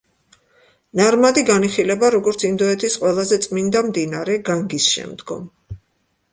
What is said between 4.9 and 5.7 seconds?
შემდგომ.